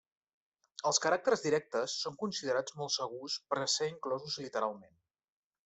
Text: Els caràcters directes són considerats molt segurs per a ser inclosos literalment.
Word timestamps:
Els 0.91 0.99
caràcters 1.05 1.43
directes 1.47 1.97
són 2.05 2.17
considerats 2.23 2.77
molt 2.81 2.95
segurs 2.97 3.37
per 3.53 3.61
a 3.65 3.69
ser 3.77 3.91
inclosos 3.93 4.39
literalment. 4.47 4.99